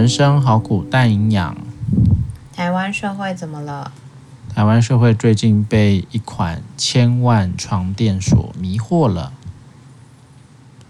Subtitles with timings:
[0.00, 1.54] 人生好苦，但营养。
[2.56, 3.92] 台湾社会怎么了？
[4.48, 9.34] 台湾社会最近被一款千万床垫所迷惑了。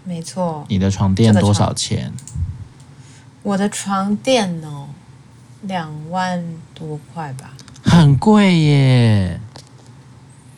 [0.05, 0.63] 没错。
[0.69, 2.13] 你的床垫多少钱？
[3.43, 4.87] 我的床垫哦，
[5.63, 6.41] 两万
[6.73, 7.51] 多块吧。
[7.83, 9.41] 很贵耶。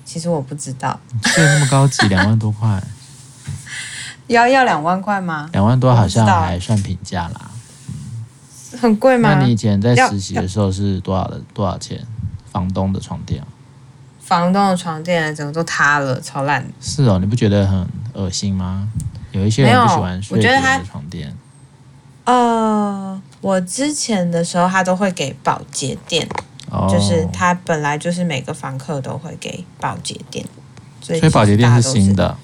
[0.06, 1.00] 其实我不知道。
[1.24, 2.84] 睡那么高级， 两万多块。
[4.28, 5.50] 要要两万块吗？
[5.54, 7.50] 两万多好像还算平价啦。
[8.80, 9.36] 很贵吗？
[9.36, 12.00] 那你以前在实习的时候是多少的多少钱？
[12.52, 13.44] 房东的床垫？
[14.20, 16.66] 房东的床垫整个都塌了，超烂。
[16.80, 18.88] 是哦，你不觉得很恶心吗？
[19.32, 21.36] 有一些人不喜欢睡别人的床垫。
[22.26, 26.28] 呃，我之前的时候他都会给保洁垫，
[26.72, 30.46] 哦、就是他本来就是每个房客都会给保洁垫，
[31.02, 32.38] 所以保洁垫是新的。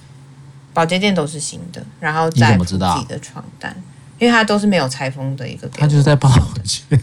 [0.73, 3.76] 保洁垫都是新的，然后再铺自己的床单，
[4.20, 5.67] 因为它都是没有拆封的一个。
[5.70, 6.29] 他就是在保
[6.63, 6.84] 洁。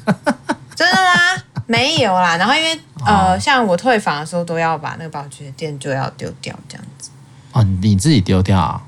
[0.76, 1.42] 真的吗？
[1.66, 2.36] 没有啦。
[2.36, 7.10] 然后因为呃，像我退房的时候都要把那个保洁垫就要丢掉，这样子。
[7.52, 8.80] 哦，你自己丢掉啊？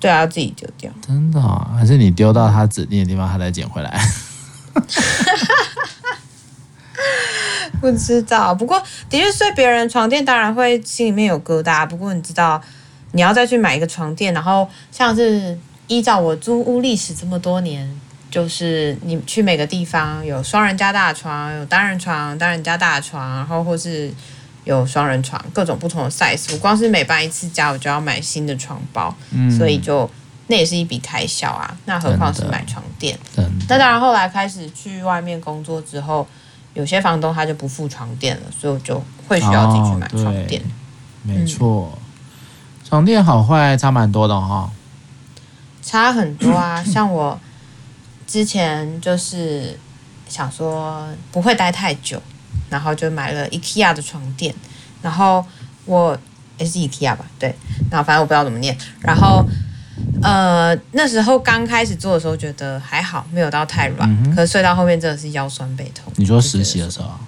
[0.00, 0.90] 对啊，要自己丢掉。
[1.06, 1.70] 真的啊？
[1.78, 4.00] 还是你丢到他指定的地方，他再捡回来？
[7.80, 8.54] 不知道。
[8.54, 11.86] 不过的确睡别人床垫，当然会心里面有疙瘩。
[11.86, 12.60] 不过你知道。
[13.12, 15.58] 你要再去买一个床垫，然后像是
[15.88, 18.00] 依照我租屋历史这么多年，
[18.30, 24.12] 就是你去每个地方有双人加大床，有单人床，单人加大床，然后或是
[24.64, 26.52] 有双人床，各种不同的 size。
[26.52, 30.08] 我光是每搬一次家，我就要买新的床包，嗯、所以就
[30.46, 31.76] 那也是一笔开销啊。
[31.86, 33.18] 那何况是买床垫？
[33.68, 36.26] 那当然，后来开始去外面工作之后，
[36.74, 40.60] 有些房东他就不付床垫了，所以我就会需要自己去买床垫。
[40.62, 40.64] 哦、
[41.22, 41.90] 没错。
[41.94, 42.02] 嗯
[42.88, 44.70] 床垫好坏差蛮多的哈、哦，
[45.88, 46.84] 差很多啊！
[46.84, 47.40] 像我
[48.26, 49.78] 之前就是
[50.28, 52.20] 想说不会待太久，
[52.68, 54.54] 然后就买了 IKEA 的床垫，
[55.00, 55.42] 然后
[55.86, 56.14] 我
[56.58, 57.54] 也是 IKEA 吧，对，
[57.90, 59.42] 然后反正我不知道怎么念，然后
[60.22, 66.12] 呃那时候刚开始做的时候觉得还好，没有到太软，嗯、可是睡到后面真的是腰酸背痛。
[66.16, 67.06] 你说实习的时候？
[67.08, 67.20] 啊、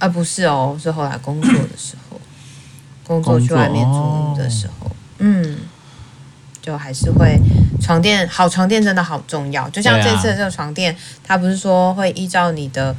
[0.00, 2.20] 呃，不是哦，是后来工作的时候。
[3.04, 5.58] 工作去外面租屋的时候，嗯，
[6.62, 7.36] 就还是会
[7.80, 9.68] 床垫好，床垫真的好重要。
[9.70, 12.96] 就像这次的这个床垫，它不是说会依照你的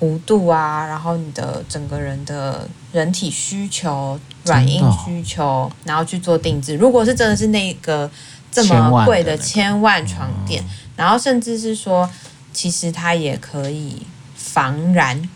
[0.00, 6.74] 弧度啊，然后你的整个人的人体需求、软硬需求，然后去做定制。
[6.74, 8.10] 如果是真的是那个
[8.50, 10.62] 这么贵的千万床垫，
[10.96, 12.10] 然后甚至是说，
[12.52, 14.02] 其实它也可以
[14.34, 15.28] 防燃，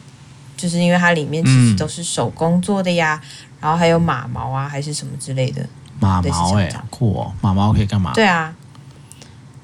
[0.57, 3.23] 就是因为它里面其实都是手工做的呀。
[3.61, 5.65] 然后还有马毛啊，还是什么之类的。
[6.01, 7.33] 马毛哎、欸，酷哦！
[7.41, 8.13] 马毛可以干嘛？
[8.15, 8.55] 对啊，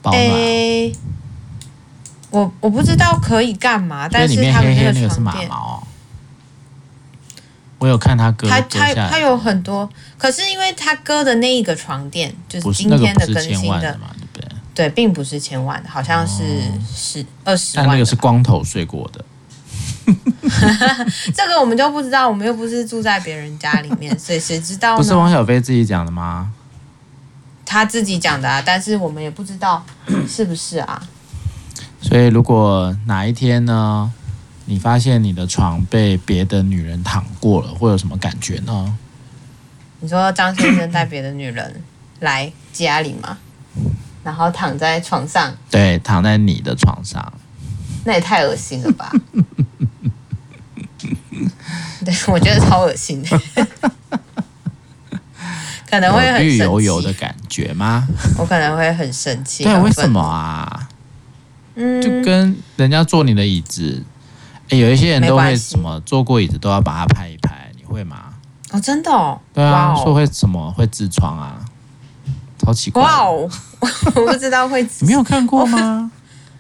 [0.03, 0.23] 保暖。
[0.23, 0.93] 欸、
[2.31, 5.83] 我我不知道可以干嘛，但是他们那个床垫是马毛、哦。
[7.79, 14.49] 我有看他割，他他他有很多，可是因为他割的那一个床垫就是今天的更新的，的嘛，对不对？
[14.75, 16.63] 对，并不是千万的，好像是
[16.95, 17.87] 十二十万。
[17.87, 19.25] 但那个是光头睡过的。
[21.35, 24.97] 这个我们就不知道，我们又不是住在别人家里面，所以谁知道呢？
[24.99, 26.53] 不是王小飞自己讲的吗？
[27.67, 29.85] 他自己讲的啊，但是我们也不知道
[30.29, 31.03] 是不是啊。
[32.01, 34.13] 所以，如果哪一天呢，
[34.67, 38.99] 你发现你的床被别的女人躺过了，会有什么感觉呢？
[40.01, 41.83] 你说张先生带别的女人
[42.21, 43.39] 来家里吗？
[44.23, 45.55] 然后躺在床上？
[45.71, 47.33] 对，躺在你的床上。
[48.05, 49.11] 那也太恶心了吧！
[52.05, 53.41] 对，我觉得超恶心的，
[55.91, 56.57] 可能会很绿。
[56.57, 58.07] 油油的感觉吗？
[58.39, 59.65] 我可能会很生气。
[59.65, 60.89] 对，为什么啊？
[61.77, 64.05] 嗯，就跟人家坐你的椅子，
[64.71, 68.35] 哎，有一些人都会什么坐过椅子都要把它拍一拍，你会吗？
[68.71, 69.41] 哦，真的哦。
[69.53, 71.59] 对啊，说会什么会痔疮啊？
[72.59, 73.03] 超奇怪！
[73.03, 73.51] 哇哦，
[73.81, 74.83] 我不知道会。
[75.01, 76.11] 你没有看过吗？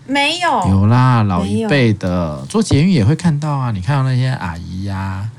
[0.06, 3.70] 没有，有啦，老一辈的做捷运也会看到啊。
[3.70, 5.30] 你看到那些阿姨呀、啊、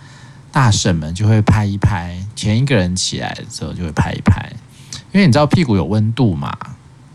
[0.51, 4.51] 大婶们就会拍一拍，前一个人起来的时候就会拍一拍，
[5.11, 6.51] 因为你知道屁股有温度嘛。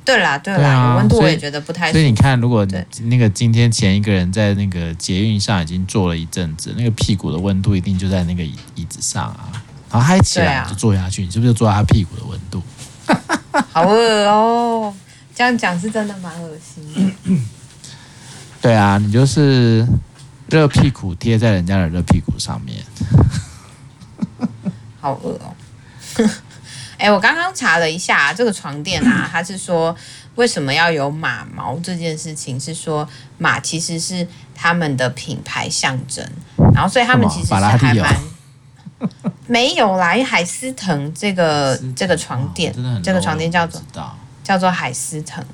[0.05, 1.93] 对啦，对啦，对啊、有温度我也觉得不太。
[1.93, 2.67] 所以你看，如果
[3.03, 9.51] 那个今天前一个人在那个捷运上已经坐了一阵子，那个屁股的温度一定就在那个椅椅子上啊。
[9.91, 12.63] 然后嗨起来就坐下去，啊、你是不是就坐在他屁股的温度？
[13.73, 14.95] 好饿哦。
[15.41, 17.35] 这样讲是真的蛮恶心的。
[18.61, 19.87] 对啊，你就是
[20.51, 22.85] 热屁股贴在人家的热屁股上面，
[25.01, 25.57] 好恶哦。
[26.99, 29.97] 哎，我刚刚查了一下这个床垫啊， 它是说
[30.35, 33.09] 为什么要有马毛这件事情，是说
[33.39, 36.23] 马其实是他们的品牌象征，
[36.75, 38.21] 然后所以他们其实是还蛮
[39.47, 43.81] 没有啦，因为海思腾这个这个床垫，这个床垫叫做
[44.51, 45.45] 叫做海思腾，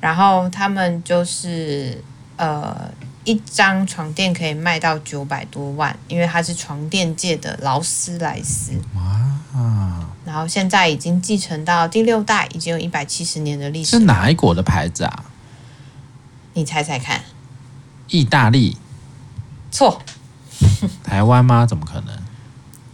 [0.00, 2.00] 然后他们就是
[2.36, 2.88] 呃。
[3.26, 8.72] 一张床垫可以卖到九百多万，因为它是床垫界的劳斯莱斯。
[8.94, 10.06] 哇！
[10.26, 13.92] 然后现在已经继承到第六代，已经有一百七十年的历史。
[13.92, 15.24] 是哪一国的牌子啊？
[16.52, 17.22] 你猜猜看。
[18.08, 18.76] 意大利？
[19.70, 20.02] 错。
[21.02, 21.64] 台湾吗？
[21.64, 22.14] 怎么可能？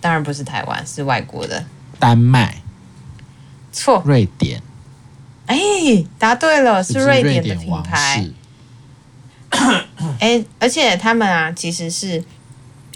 [0.00, 1.64] 当然不是台湾，是外国的。
[1.98, 2.62] 丹麦？
[3.72, 4.00] 错。
[4.06, 4.62] 瑞典？
[5.50, 8.24] 哎，答对了，是瑞典的品牌。
[10.20, 12.22] 哎，而且他们啊，其实是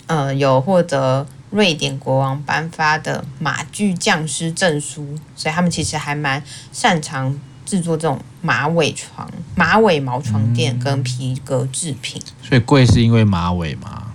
[0.07, 6.41] 呃有获得瑞典国王颁发的马具匠师证书，所以他们其实还蛮
[6.71, 7.37] 擅长
[7.67, 12.23] 制作这种马尾床、马尾毛床垫跟皮革制品。
[12.25, 14.13] 嗯，所以贵是因为马尾吗？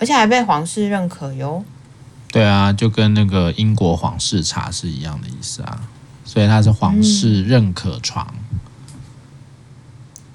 [0.00, 1.64] 而且还被皇室认可哟。
[2.32, 5.80] 对啊，就跟那个英国皇室茶是一样的意思啊，
[6.28, 8.26] 所以它是皇室认可床。
[8.52, 8.58] 嗯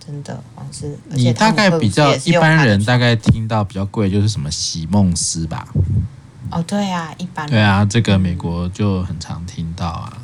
[0.06, 0.98] 真的，皇室。
[1.12, 5.66] 你大概比较一般人大概听到比较贵，就是什么席梦思吧？
[6.51, 7.48] 哦，对啊，一般。
[7.50, 10.18] 对啊，这个美国就很常听到啊，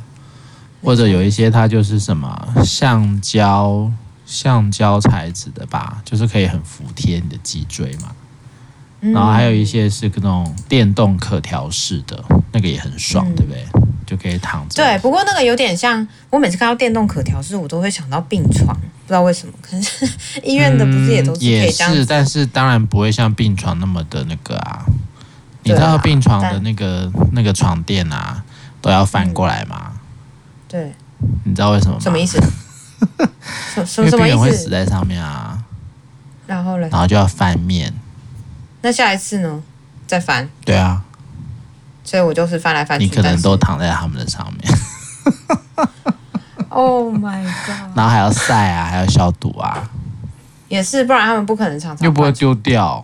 [0.83, 3.89] 或者有一些它就是什么橡胶、
[4.25, 8.12] 橡胶材质的吧，就是可以很服帖你的脊椎嘛。
[9.00, 13.65] 然后还有一些是那种电动可调式的，那个也很爽，对不对？
[14.09, 14.83] 就可以躺着。
[14.83, 18.75] 对，不过那个有点像，我每次看到电动可调式，我都会想到病床。
[18.75, 20.09] 不知道为什么，可是
[20.44, 24.85] 医院的不是也都是可以这样、嗯、也是，但是当然不会像病床那么的那个啊。
[25.63, 28.44] 你知道病床的那个那个床垫啊，
[28.81, 29.91] 都要翻过来吗？
[30.67, 30.94] 对。
[31.44, 32.00] 你知道为什么吗？
[32.00, 32.41] 什么意思？
[33.75, 35.63] 什什么病人会死在上面啊。
[36.47, 36.88] 然后呢？
[36.91, 37.94] 然后就要翻面。
[38.81, 39.62] 那下一次呢？
[40.07, 40.50] 再翻。
[40.65, 41.03] 对啊。
[42.09, 43.06] 所以我就是翻来翻去。
[43.06, 44.73] 你可能都躺在他们的上面。
[46.71, 47.95] Oh my god！
[47.95, 49.89] 然后还要晒啊，还要消毒啊，
[50.67, 53.03] 也是，不然他们不可能常常又不会丢掉，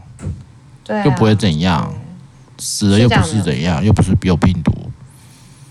[0.84, 1.92] 对、啊，又不会怎样，
[2.60, 4.72] 死了又不是怎样，又不是有病毒，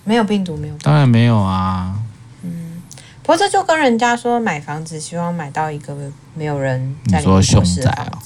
[0.03, 1.95] 没有病毒，没有，当然没有啊。
[2.43, 2.83] 嗯，
[3.23, 5.97] 不过这就跟人家说买房子希望买到一个
[6.35, 8.19] 没有人在你说凶宅啊，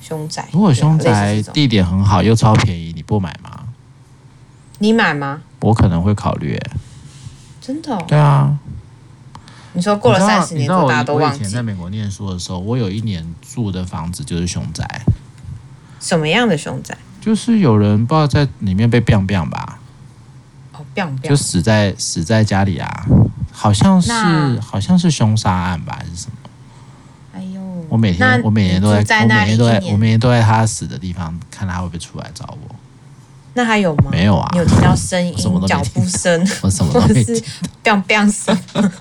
[0.00, 3.49] 凶宅，如果凶宅地点很好又超便宜，你不买吗？
[4.80, 5.42] 你买吗？
[5.60, 6.58] 我可能会考虑。
[7.60, 8.04] 真的、哦？
[8.08, 8.58] 对啊。
[9.74, 11.38] 你说过了三十年之后，大家都忘记。
[11.38, 15.02] 我以前在美国念书的时候，我有一年住的房子就是凶宅。
[16.00, 16.96] 什么样的凶宅？
[17.20, 19.78] 就是有人不知道在里面被 biang biang 吧？
[20.72, 23.06] 哦，biang biang，就死在死在家里啊！
[23.52, 24.10] 好像是
[24.60, 26.36] 好像是凶杀案吧，还是什么？
[27.34, 27.60] 哎呦！
[27.90, 32.74] 我每天我每天都在，在我每天都在我每天都在他死的地方，看他会不会出来找我。
[33.60, 34.04] 那还有吗？
[34.10, 34.48] 没有啊！
[34.52, 35.34] 你有听到声音、
[35.68, 36.40] 脚步声？
[36.62, 37.42] 我什么都没听到。
[37.84, 38.58] biang biang 声，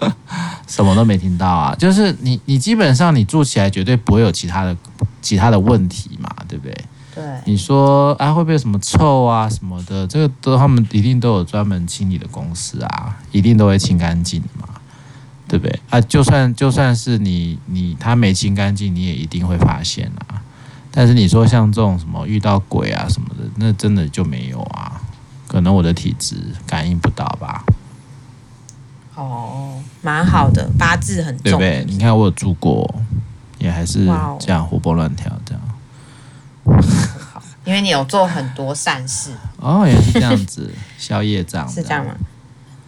[0.67, 1.73] 什么都没听到啊！
[1.79, 4.75] 就是你，你基本上你住起来绝对不会有其他的
[5.21, 6.77] 其他的问题嘛，对不对？
[7.15, 7.23] 对。
[7.45, 10.05] 你说啊，会不会有什么臭啊什么的？
[10.07, 14.67] 这个都他们一定都有专门清理的公司啊，一定都会清干净嘛，
[15.47, 15.79] 对不对？
[15.89, 20.43] 啊，就算就算是你你他没清干净，你也一定会发现啊。
[20.91, 25.01] 但是你说像这种什么遇到鬼啊什么的，那真的就没有啊？
[25.47, 26.35] 可能我的体质
[26.65, 27.63] 感应不到吧。
[29.15, 31.83] 哦，蛮好的，八字很重，对不对？
[31.87, 32.89] 你看我有住过，
[33.57, 34.05] 也还是
[34.39, 35.61] 这样活蹦乱跳这样。
[37.65, 39.31] 因为你有做很多善事。
[39.57, 42.15] 哦，也是这样子，消业障是这样吗？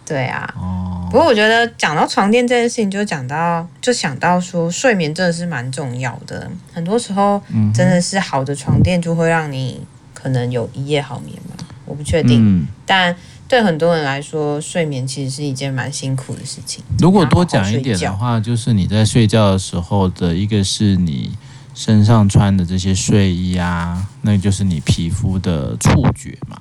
[0.05, 0.53] 对啊。
[0.57, 1.07] 哦。
[1.11, 6.49] 不过我觉得讲到床垫这件事情，就讲到就想到说，睡眠真的是蛮重要的。
[6.71, 7.41] 很多时候，
[7.73, 9.85] 真的是好的床垫就会让你
[10.21, 11.55] 可能有一夜好眠嘛。
[11.85, 13.13] 我不确定，嗯、但
[13.49, 16.81] 对很多人来说，睡眠其实是一件蛮辛苦的事情。
[16.99, 21.31] 如果多讲一点的话，就是你在睡觉的时候的一个是你
[21.73, 26.57] 身上穿的这些睡衣啊，那就是你皮肤的触觉嘛。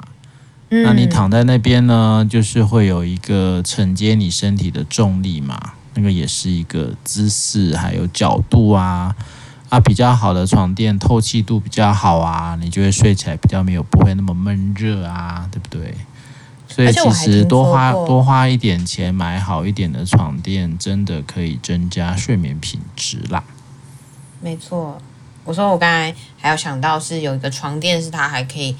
[0.70, 9.14] 那你躺在那边呢，就是会有一个承接你身体的重力嘛，那个也是一个姿势，还有角度啊
[9.70, 15.94] 啊，比较好的床垫透气度比较好啊，你就会睡起来比较没有不会那么闷热啊，对不对？
[16.68, 23.42] 所以其实多花多花一点钱买好一点的床垫，真的可以增加睡眠品质啦。
[24.40, 25.00] 没错，
[25.44, 28.76] 我说我刚才还有想到是有一个床垫，是它还可以。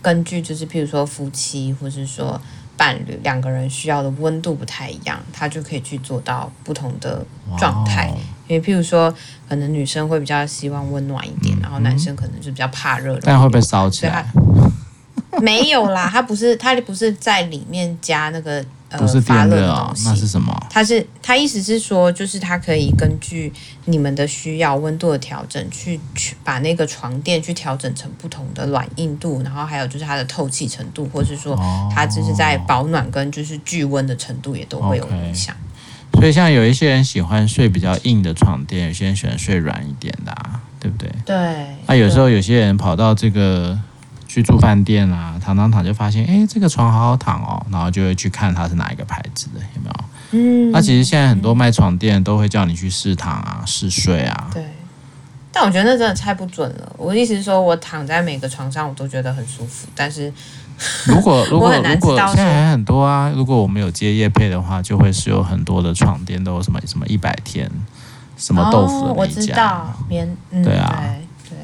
[0.00, 2.40] 根据就是，譬如说夫妻，或是说
[2.76, 7.26] 伴侣两个人需要的温度不太一样，它就可以去做到不同的
[7.58, 8.14] 状态。
[8.46, 9.12] 因为譬如说，
[9.48, 13.18] 可能女生会比较希望温暖一点，嗯、然后男生可能就比较怕热。
[13.22, 14.26] 但会不会烧起来？
[15.40, 20.52] 没有啦，它不是，它不是在里面加那个呃不是发热的东西，那是什么？
[20.68, 23.52] 它是它意思是说，就是它可以根据
[23.84, 31.56] 你们的需要温度的调整，去去把那个床垫去调整成不同的软硬度，然后还有就是它的透气程度，或是说
[31.94, 35.54] 它就是在保暖跟就是聚温的程度也都会有影响。
[35.54, 35.67] Okay.
[36.18, 41.08] 所以，像有一些人喜欢睡比较硬的床垫，有些人喜欢睡软一点的，啊，对不对？
[41.24, 41.36] 对。
[41.86, 43.78] 那、啊、有时候有些人跑到这个
[44.26, 50.04] 去住饭店啊，躺躺躺就发现，哎，这个床好好躺哦，然后就会去看它是哪一个牌子的，有没有？
[50.32, 50.72] 嗯。
[50.72, 54.50] 那、啊、其实现在很多卖床垫都会叫你去试躺啊、试睡啊。
[54.52, 54.64] 对。
[55.58, 56.92] 但我觉得那真的猜不准了。
[56.96, 60.32] 我的意思是说，我躺在每个床上，我都觉得很舒服，但是。
[61.06, 67.68] 如果 如果如果现在还很多啊，如果我们有接夜配的话，就会是有很多的床垫都有什么什么一百天，
[68.36, 71.04] 什么豆腐我知道棉、嗯、对啊，
[71.48, 71.58] 对，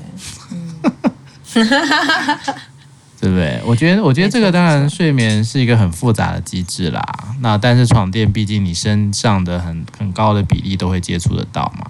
[0.83, 1.69] 对，嗯
[3.21, 3.63] 对不对？
[3.65, 7.01] 我觉得我觉得这个当然睡眠是一个很复杂的机制啦。
[7.39, 11.87] 那但是床垫毕竟你身上的很很高的比例都会接触得到嘛，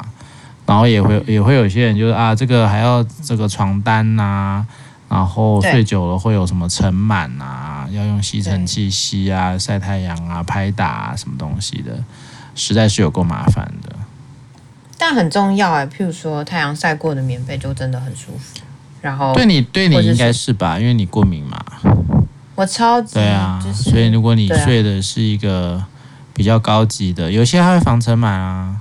[0.66, 4.66] 然后也会也会有些人就是啊，这个还要这个床单呐、啊。
[5.06, 7.86] 然后睡久了会有什么尘螨啊？
[7.92, 12.02] 要用吸尘器吸啊，晒太阳啊，拍打啊，什么东西的，
[12.56, 13.94] 实在是有够麻烦的。
[14.98, 18.60] 但很重要哎，譬如说太阳晒过的棉被就真的很舒服。
[19.02, 21.62] 然后对你对你应该是吧，因为你过敏嘛。
[22.56, 25.84] 我超级对啊，就是、所以如果你睡的是一个
[26.32, 28.76] 比较高级的，有些还会防尘螨啊。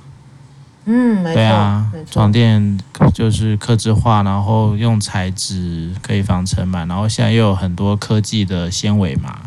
[0.85, 2.77] 嗯，对啊，没错，床垫
[3.13, 9.43] 就是刻制化，然后用材质可以防尘螨，然后现在又有很多科技的纤维嘛，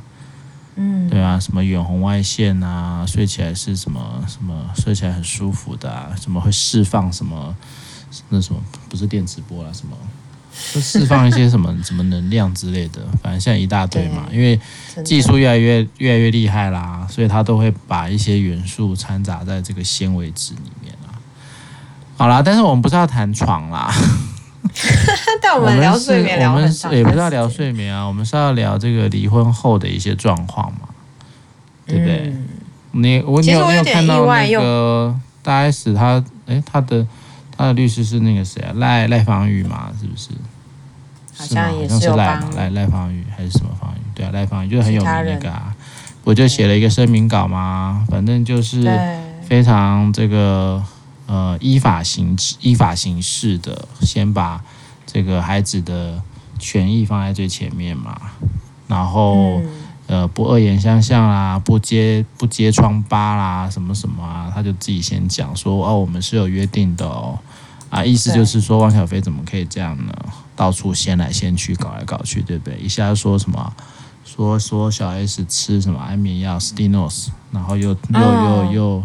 [0.76, 7.54] 嗯，对啊，什么远红外线啊，睡起来是什么什么，睡起来很舒服的啊，什么会释放什么
[8.30, 9.94] 那什么不是电磁波啦，什么
[10.72, 14.58] 就释放一些什么 什么能量之类的，反正现在一大堆嘛，因为
[15.04, 20.94] 技术越来越越来越厉害啦，所以它都会把一些元素掺杂在这个纤维质里面。
[22.18, 23.92] 好啦，但是我们不是要谈床啦，
[25.42, 30.88] 但我们聊睡眠聊很长，我们也不是要聊睡眠啊，我们是要聊这个离婚后的一些状况嘛，
[31.86, 32.32] 对不对？
[32.34, 32.48] 嗯、
[32.92, 37.06] 你我你有没有，有看到那个大 S 他哎他的
[37.56, 40.30] 他的律师是那个谁啊赖赖芳玉嘛，是不是？
[41.36, 44.00] 好像也是赖赖赖芳玉还是什么芳玉？
[44.14, 45.74] 对啊，赖芳玉就是很有名那个啊，
[46.24, 48.90] 我就写了一个声明稿嘛，反正就是
[49.46, 50.82] 非常这个。
[51.26, 54.62] 呃，依法行依法行事的，先把
[55.04, 56.22] 这个孩子的
[56.56, 58.16] 权益放在最前面嘛，
[58.86, 59.68] 然后、嗯、
[60.06, 67.36] 呃，不恶言相向啦，不揭不揭疮疤啦，什么什么啊，他就自己先讲说哦，我们是有约定的哦，
[67.90, 70.12] 啊，意思就是说汪小菲怎么可以这样呢？
[70.54, 72.78] 到处掀来掀去，搞来搞去，对不对？
[72.78, 73.72] 一下说什么，
[74.24, 79.04] 说说小 S 吃什么安眠药 Stilnox，然后又又又又。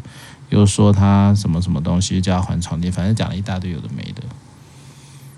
[0.52, 4.22] 又说他什么什么东西叫他还床垫，反正讲了一大堆有的没的。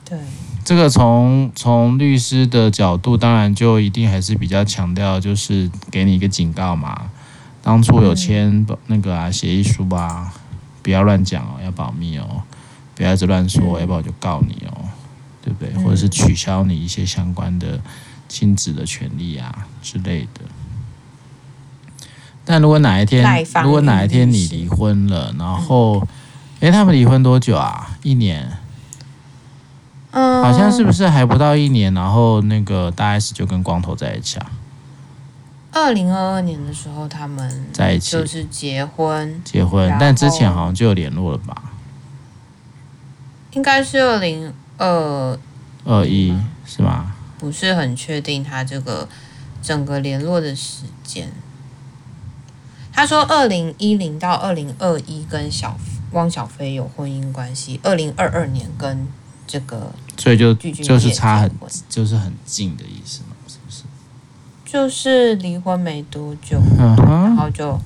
[0.03, 0.20] 对，
[0.65, 7.10] 这个从从律师的角度，当然就一定还是比较强调，就是给你一个警告嘛。
[7.62, 10.34] 当初有签那个啊协议书吧，
[10.82, 12.43] 不要乱讲哦，要保密哦，
[12.93, 14.89] 不要一直乱说，要不然我就告你哦，
[15.41, 15.74] 对不对？
[15.84, 17.79] 或者是取消你一些相关的
[18.27, 20.41] 亲子的权利啊之类的。
[22.46, 26.00] 但如果哪一天，如果哪一天你离婚了，然后，
[26.60, 27.98] 哎、嗯，他们离婚多久啊？
[28.04, 28.52] 一年？
[30.12, 31.94] 嗯，好像是不是还不到一年？
[31.94, 34.52] 然后那个大 S 就跟光头在一起啊？
[35.72, 41.72] 二零二二年的时候，他们在一起，就是结婚，结婚，但之前好像就有联络了吧？
[43.54, 45.40] 应该是二零二
[45.86, 47.14] 二一，是吗？
[47.40, 49.08] 不是很确定他这个
[49.62, 51.32] 整个联络的时间。
[52.96, 55.76] 他说，二零一零到二零二一跟小
[56.12, 59.08] 汪小菲有婚姻关系，二零二二年跟
[59.48, 61.52] 这个，所以就就是差很
[61.90, 63.84] 就是很近的意思嘛，是不是？
[64.64, 67.80] 就是离婚没多久，嗯、然后就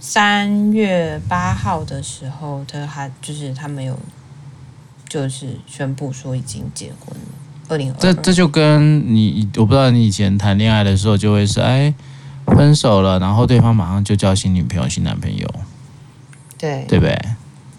[0.00, 3.96] 三月八号的时候，他还就是他没有
[5.08, 7.28] 就是宣布说已经结婚了。
[7.68, 11.94] 二零二二，这这就跟你我不知道你以前谈恋爱的时候就会是哎。
[12.50, 15.46] 分手了，然后对方马上就交新女朋友、新男朋友，
[16.58, 17.18] 对，对不对？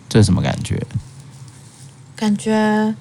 [0.10, 0.82] 这是什么感觉？
[2.16, 2.96] 感觉，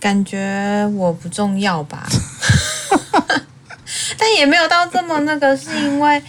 [0.00, 2.06] 感觉我不重要吧？
[4.16, 6.22] 但也没有到这么那个，是因为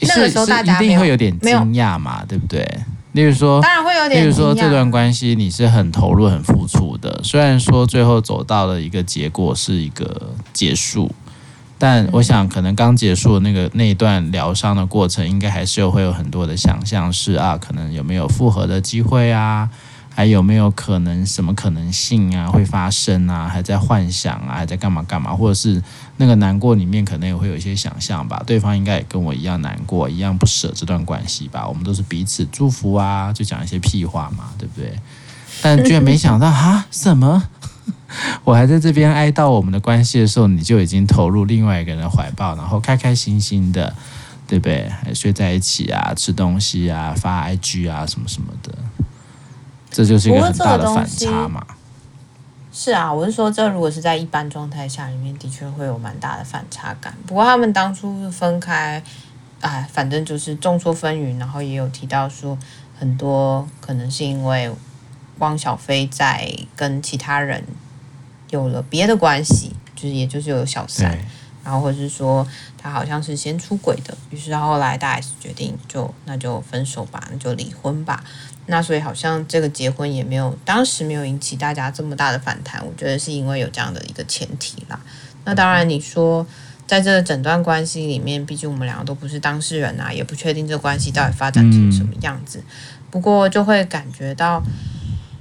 [0.00, 2.66] 那个时候大家一定会有点惊讶嘛，对不对？
[3.12, 4.22] 例如说，当然会有点。
[4.22, 11.10] 例如说，这段关系你是很投入、很付出的，虽然说最后走到了一个结果是一个结束，
[11.78, 19.68] 但我想可能刚结束的那个那一段疗伤的过程，应该还是有会有很多的想象，是啊，可能有没有复合的机会啊？
[20.14, 23.46] 还有没有可能什么可能性啊会发生啊？
[23.46, 24.54] 还在幻想啊？
[24.56, 25.34] 还在干嘛干嘛？
[25.36, 25.82] 或者是
[26.16, 28.42] 那个难过里面可能也会有一些想象吧？
[28.46, 31.68] 对方应该也跟我一样难过，一样不舍这段关系吧？
[31.68, 34.98] 我们都是彼此祝福啊，就讲一些屁话嘛，对不对？
[35.60, 37.42] 但居然没想到啊什么？
[38.44, 43.94] 我还在这边哀悼我们的关系的时候，你就已经投入另外一个人的怀抱，然后开开心心的，
[44.46, 44.88] 对不对？
[44.88, 48.72] 还睡在一起啊，吃东西啊，发 IG 啊，什么什么的。
[49.90, 51.66] 这就是一个很大的反差嘛。
[52.72, 57.14] 是啊，我是说，这如果是在一般状态下，里面的确会有蛮大的反差感。
[57.26, 59.02] 不过他们当初分开，
[59.60, 62.58] 哎，反正就是众说纷纭，然后也有提到说，
[62.98, 64.70] 很多可能是因为
[65.38, 67.64] 汪小菲在跟其他人
[68.50, 71.18] 有了别的关系，就是也就是有小三，
[71.64, 78.22] 然后或者是说他好像是先出轨的，于是后来大 S 决定就那就分手吧，那就离婚吧。
[78.68, 82.84] 那所以好像这个结婚也没有，当时没有引起大家这么大的反弹。
[82.84, 84.98] 我觉得是因为有这样的一个前提啦。
[85.44, 86.44] 那当然你说，
[86.84, 92.60] 在这整段关系里面，毕竟我们两个都不是当事人啊，也不确定这关系到底发展成什么样子。
[93.08, 94.60] 不过就会感觉到，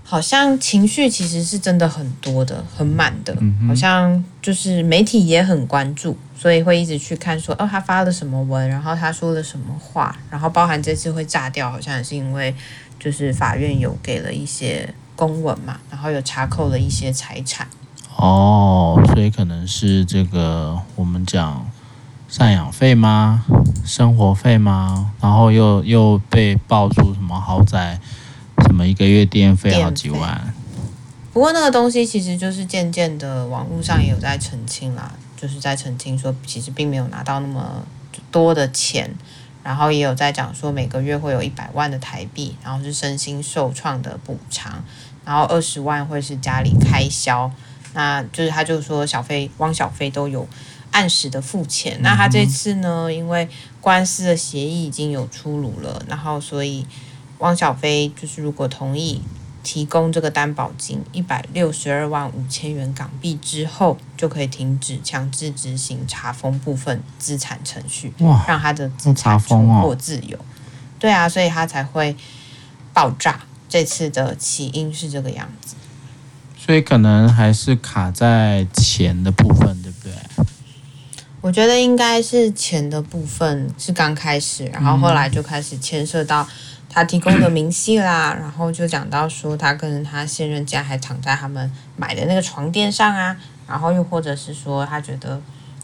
[0.05, 3.35] 好像情绪其实是真的很多的，很满的。
[3.67, 12.55] 好像就是媒体也很关注，所以会一直去看说，哦，他发了什么文，然后他说了什么话，然后包含这次会炸掉，好像也是因为。
[12.97, 17.67] 就是法院有给了一些公文嘛，然后有查扣了一些财产。
[18.15, 21.69] 哦，所以可能是这个我们讲
[22.31, 23.45] 赡养费吗？
[23.83, 25.11] 生活费吗？
[25.19, 27.99] 然后又又被爆出什么豪宅，
[28.75, 30.53] 什么一个月电费好几万。
[31.31, 37.85] 不过那个东西其实就是渐渐的网络上也有在澄清啦，就是在澄清说其实并没有拿到那么
[38.29, 39.09] 多的钱。
[39.63, 44.83] 然后也有在讲说，每个月会有一百万的台币，然后是身心受创的补偿，
[45.23, 47.49] 然后二十万会是家里开销，
[47.93, 50.45] 那就是他就说小费汪小菲都有
[50.91, 51.97] 按时的付钱。
[52.01, 53.47] 那他这次呢，因为
[53.79, 56.85] 官司的协议已经有出炉了，然后所以
[57.45, 59.21] 汪小菲就是如果同意。
[59.67, 68.13] 提供这个担保金一百六十二万五千元港币之后，就可以停止强制执行查封部分资产程序，
[68.47, 70.37] 让他的资产重获自由。
[70.37, 70.45] 哦、
[70.99, 72.15] 对啊，所以他才会
[72.93, 73.39] 爆炸。
[73.67, 75.75] 这次的起因是这个样子，
[76.55, 80.13] 所以可能还是卡在钱的部分，对不对？
[81.41, 86.47] 我觉得应该是钱的部分是刚开始，然后后来就开始牵涉到。
[86.95, 93.35] 他提供的明细啦，然后就讲到说，他跟他现任家还躺在他们买的那个床垫上啊，
[93.67, 95.37] 然后又或者是说，他觉得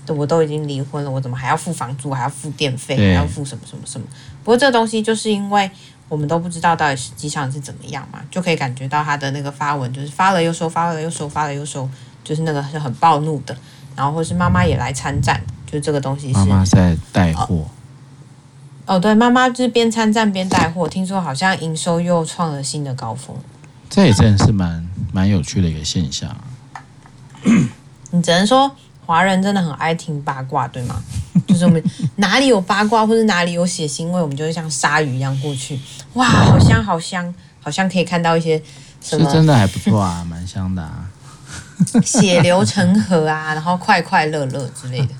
[0.07, 4.07] 我都已经离婚了，我怎么还要付房租，还要付电费，还要付什么什么什么？
[4.41, 5.69] 不过这个东西就是因为
[6.07, 11.89] 我们都不知道到底实际上是怎么样嘛，就可以感觉到他的那个发文就是发了又收，发了又收，发了又收，
[12.23, 13.53] 就是那个是很暴怒的，
[13.97, 17.65] 然后或是妈妈也来参战，就这个东西是妈妈在带货。
[18.91, 23.33] 哦，对，妈妈就是边参战边带货，听说好像营收又创了新的高峰。
[23.89, 26.35] 这也真的是蛮蛮有趣的一个现象。
[28.09, 28.69] 你只能说
[29.05, 31.01] 华人真的很爱听八卦，对吗？
[31.47, 31.81] 就是我们
[32.17, 35.79] 哪里有八卦或者哪里有血腥味，我们就会像鲨鱼一样过去。
[36.15, 38.61] 哇，好香好香，好像可以看到一些
[38.99, 41.07] 什么，是真的还不错啊，蛮香的啊，
[42.03, 45.15] 血流成河啊，然后快快乐乐之类的。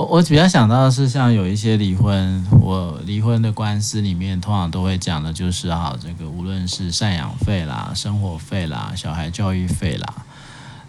[0.00, 10.14] 我我比较想到的是，像有一些离婚，我离婚的官司里面，通常都会讲的就是哈，这个无论是赡养费啦、生活费啦、小孩教育费啦，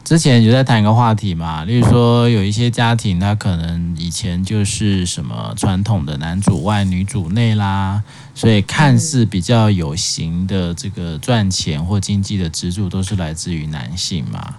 [0.06, 8.02] 之前就在谈一个话题嘛，例如说有一些家庭，他可能以前就是什么传统的男主外女主内啦，
[8.34, 14.56] 所以看似比较有形的这个赚钱或经济的支柱，都是来自于男性嘛。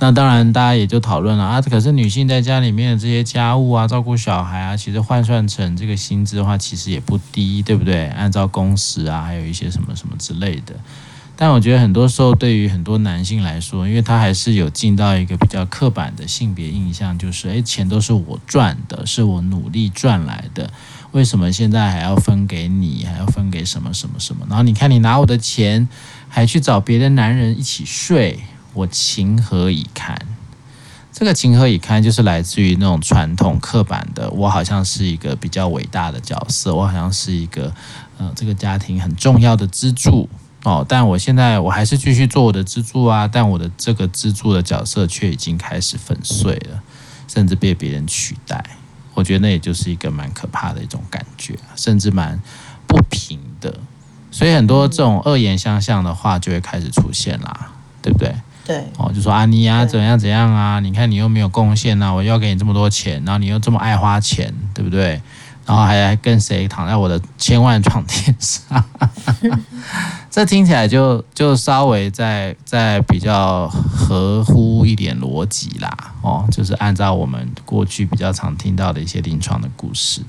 [0.00, 1.60] 那当然，大家也就讨论了啊。
[1.62, 8.08] 可是女性在家里面的这些家务啊，照顾小孩啊，其实换算成这个薪资的话，其实也不低，对不对？
[8.08, 10.74] 按照工时啊，还有一些什么什么之类的。
[11.36, 20.70] 但我觉得很多时候，对于很多男性来说，因为他还是有进到一个比较刻板的性别印象，就是诶，钱都是我赚的，是我努力赚来的，
[21.12, 24.46] 为什么现在还要分给你，还要分给什么什么什么？
[24.48, 25.88] 然后你看，你拿我的钱，
[26.28, 28.38] 还去找别的男人一起睡。
[28.74, 30.16] 我情何以堪？
[31.12, 32.02] 这个情何以堪？
[32.02, 37.72] 就是来自于那种传统刻板的，我好像是一个比较伟大的角色，我好像是一个
[38.18, 40.28] 呃这个家庭很重要的支柱
[40.64, 40.84] 哦。
[40.88, 46.82] 但我现在我还是继续做我的支柱啊，但我的这个支柱的角色却已经开始粉碎了，
[47.28, 48.64] 甚至被别人取代。
[49.14, 52.40] 我觉得那也就是一个蛮可怕的一种感觉，甚至蛮
[52.88, 53.78] 不平的。
[54.32, 57.70] 所以很多这种恶言相向的话就会开始出现啦，
[58.02, 58.34] 对不对？
[58.64, 60.80] 对，哦，就说啊，你呀、啊，怎样怎样啊？
[60.80, 65.20] 你看你又没有贡献呐，我要给你这么多钱，然后你又这么爱花钱，对不对？
[65.66, 68.84] 然后还还跟谁躺在我的千万床垫上？
[70.30, 80.20] 这听起来就就稍微在在比较合乎一点逻辑啦，哦，就是按照我们过去比较常听到的一些临床的故事，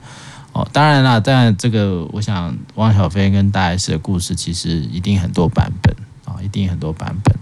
[0.54, 5.94] 哦，当然啦，但这个我想汪小菲跟大 S 的故事其实一定很多版本
[6.24, 7.36] 啊，哦，一定很多版本。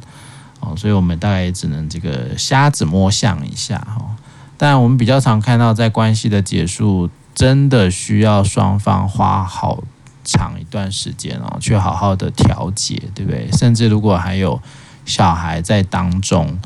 [0.65, 4.15] 哦，所以我们大概也只能这个瞎子摸象一下哈。
[4.57, 9.83] 但我们比较常看到，在关系的结束，真的需要双方花好
[10.23, 13.51] 长一段时间哦，去好好的调节，对不对？
[13.51, 14.61] 甚至如果还有
[15.05, 16.57] 小孩在当中，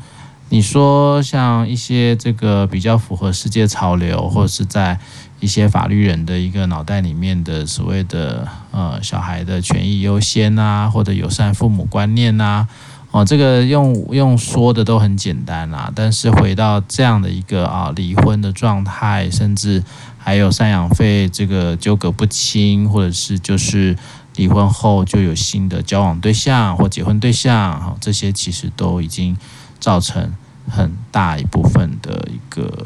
[0.50, 5.00] 你说像一些这个比较符合世界潮流，或者是在
[5.40, 12.68] 一些法律人的一个脑袋里面的所谓的呃小孩的权益优先啊，或者友善父母观念啊。
[13.10, 19.82] 哦，这个用用说的都很简单啦，但是回到这样的一个啊离婚的状态，甚至
[20.18, 23.96] 还有赡养费这个纠葛不清，或者是就是
[24.36, 29.34] 离婚后就有新的交往对象或结婚对象，哈，这些其实都已经
[29.80, 30.30] 造成
[30.68, 32.84] 很大一部分的一个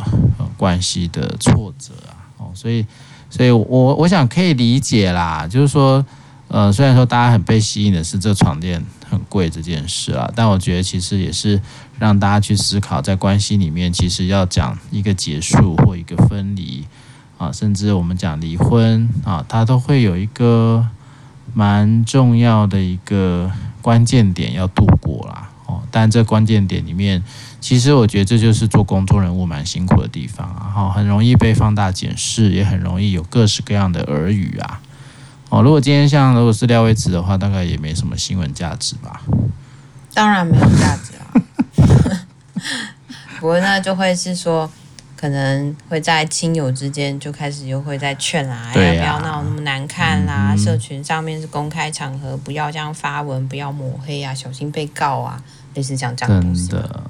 [0.56, 2.14] 关系的挫折啊。
[2.38, 2.86] 哦，所以，
[3.28, 6.06] 所以我我想可以理解啦，就是说，
[6.46, 8.80] 呃，虽然说大家很被吸引的是这床垫。
[9.12, 11.60] 很贵这件事啊，但我觉得其实也是
[11.98, 16.86] 让大家去思考，在关系里面，其实要讲一个结束或一个分离
[17.36, 20.88] 啊，甚至我们讲离婚啊，它都会有一个
[21.52, 25.50] 蛮重要的一个关键点要度过啦。
[25.66, 27.22] 哦，但这关键点里面，
[27.60, 34.80] 其实我觉得这就是做公众人物蛮辛苦的地方啊，哈，很容易被放大检视，也很容易有各式各样的耳语啊。
[35.52, 39.20] 哦，如果今天像如果是廖威慈的话，大概也没什么新闻价值吧？
[40.14, 41.28] 当然没有价值啊。
[43.38, 44.70] 不过那，就会是说，
[45.14, 50.54] 可能会在亲友之间就开始又会在劝啊，对啊，不要闹那么难看啦、啊。
[50.54, 55.38] 嗯、社群上面是公开场合，不要这样发文，不要抹黑啊，小心被告啊，
[55.74, 56.68] 类似像这样的东西。
[56.68, 57.00] 真的，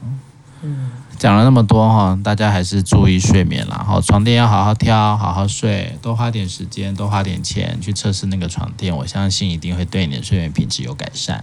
[0.62, 0.90] 嗯。
[1.22, 3.80] 讲了那么多哈，大家还是注意睡眠啦。
[3.86, 11.40] 好，床垫要好好挑，好好睡，多花点时间，多花点钱去测试那个床垫，我相信一定会对你的睡眠品质有改善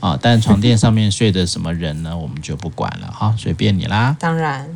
[0.00, 0.18] 啊。
[0.18, 2.16] 但床垫上面睡的什么人呢？
[2.16, 4.16] 我们就不管了哈， 随便你啦。
[4.18, 4.66] 当然，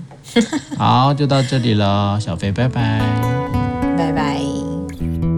[0.77, 3.01] 好，就到这里了，小飞，拜拜，
[3.97, 5.32] 拜拜。